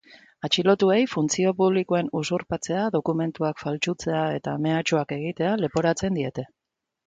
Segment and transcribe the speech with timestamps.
[0.47, 6.53] Atxilotuei funtzio publikoen usurpatzea, dokumentuak faltsutzea eta mehatxuak egitea leporatzen diete.